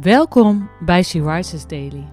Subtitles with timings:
[0.00, 2.08] Welkom bij She Rises Daily.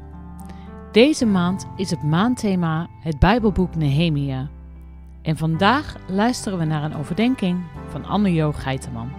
[0.91, 4.49] Deze maand is het maandthema het Bijbelboek Nehemia.
[5.21, 9.11] En vandaag luisteren we naar een overdenking van Anne-Jo Geiteman.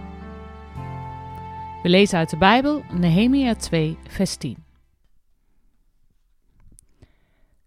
[1.81, 4.57] We lezen uit de Bijbel Nehemia 2, vers 10.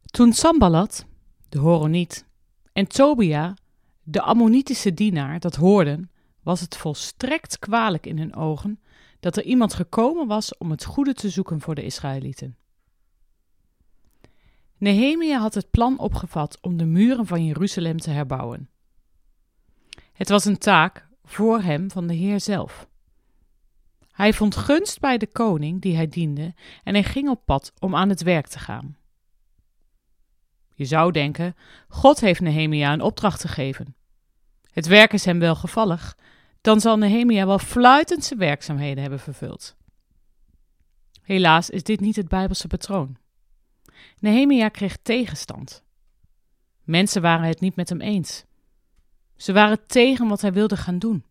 [0.04, 1.06] Toen Sambalat,
[1.48, 2.26] de Horoniet,
[2.72, 3.54] en Tobia,
[4.02, 6.10] de Ammonitische dienaar, dat hoorden,
[6.46, 8.80] was het volstrekt kwalijk in hun ogen
[9.20, 12.56] dat er iemand gekomen was om het goede te zoeken voor de Israëlieten.
[14.76, 18.70] Nehemia had het plan opgevat om de muren van Jeruzalem te herbouwen.
[20.12, 22.88] Het was een taak voor hem van de Heer zelf.
[24.12, 27.94] Hij vond gunst bij de koning die hij diende en hij ging op pad om
[27.94, 28.96] aan het werk te gaan.
[30.74, 31.56] Je zou denken:
[31.88, 33.96] God heeft Nehemia een opdracht gegeven.
[34.72, 36.16] Het werk is hem wel gevallig,
[36.66, 39.76] dan zal Nehemia wel fluitend zijn werkzaamheden hebben vervuld.
[41.22, 43.16] Helaas is dit niet het Bijbelse patroon.
[44.18, 45.84] Nehemia kreeg tegenstand.
[46.82, 48.44] Mensen waren het niet met hem eens.
[49.36, 51.24] Ze waren tegen wat hij wilde gaan doen.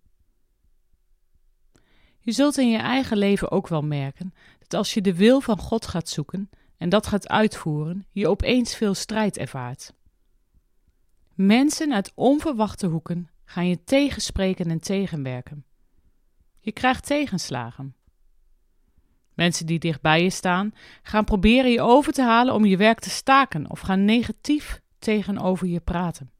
[2.20, 5.58] Je zult in je eigen leven ook wel merken dat als je de wil van
[5.58, 9.94] God gaat zoeken en dat gaat uitvoeren, je opeens veel strijd ervaart.
[11.34, 15.66] Mensen uit onverwachte hoeken gaan je tegenspreken en tegenwerken.
[16.60, 17.96] Je krijgt tegenslagen.
[19.34, 20.72] Mensen die dichtbij je staan
[21.02, 25.68] gaan proberen je over te halen om je werk te staken of gaan negatief tegenover
[25.68, 26.32] je praten.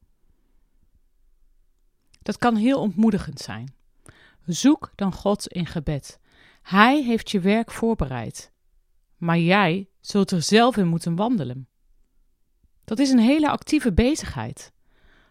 [2.22, 3.74] Dat kan heel ontmoedigend zijn.
[4.44, 6.18] Zoek dan God in gebed.
[6.62, 8.52] Hij heeft je werk voorbereid.
[9.16, 11.68] Maar jij zult er zelf in moeten wandelen.
[12.84, 14.72] Dat is een hele actieve bezigheid.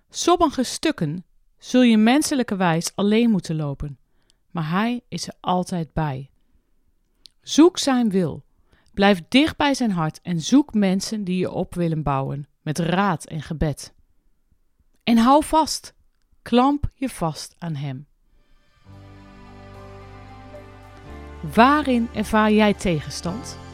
[0.10, 1.26] Sommige stukken
[1.66, 3.98] zul je menselijke wijs alleen moeten lopen,
[4.52, 6.30] maar Hij is er altijd bij.
[7.42, 8.44] Zoek Zijn wil,
[8.94, 13.26] blijf dicht bij Zijn hart en zoek mensen die je op willen bouwen met raad
[13.26, 13.94] en gebed.
[15.04, 15.94] En hou vast,
[16.42, 18.08] klamp je vast aan Hem.
[21.54, 23.65] Waarin ervaar jij tegenstand?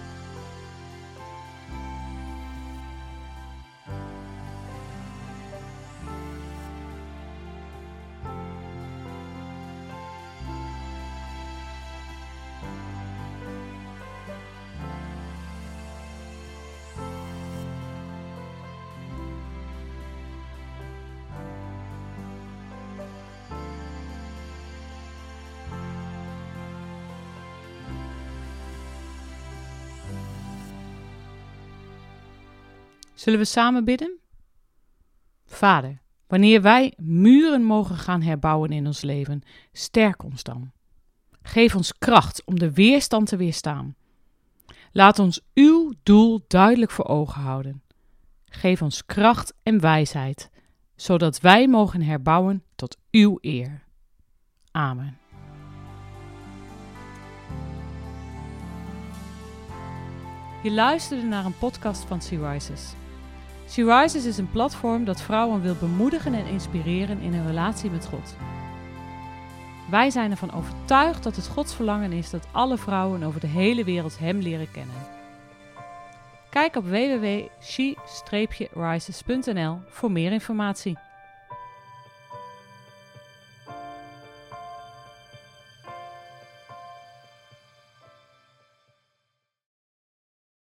[33.22, 34.20] Zullen we samen bidden?
[35.46, 40.72] Vader, wanneer wij muren mogen gaan herbouwen in ons leven, sterk ons dan.
[41.42, 43.96] Geef ons kracht om de weerstand te weerstaan.
[44.92, 47.84] Laat ons uw doel duidelijk voor ogen houden.
[48.46, 50.50] Geef ons kracht en wijsheid,
[50.96, 53.84] zodat wij mogen herbouwen tot uw eer.
[54.72, 55.18] Amen.
[60.64, 62.59] Je luisterde naar een podcast van Sea.
[63.72, 68.06] She Rises is een platform dat vrouwen wil bemoedigen en inspireren in hun relatie met
[68.06, 68.36] God.
[69.90, 73.84] Wij zijn ervan overtuigd dat het Gods verlangen is dat alle vrouwen over de hele
[73.84, 74.96] wereld Hem leren kennen.
[76.50, 80.98] Kijk op www.she-rises.nl voor meer informatie.